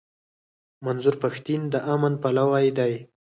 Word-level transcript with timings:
منظور 0.85 1.15
پښتين 1.23 1.61
د 1.73 1.75
امن 1.93 2.13
پلوی 2.23 2.67
دی. 2.77 2.93